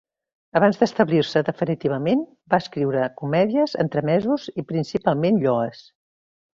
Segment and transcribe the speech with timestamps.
[0.59, 5.89] Abans d'establir-se definitivament, va escriure comèdies, entremesos i principalment lloes.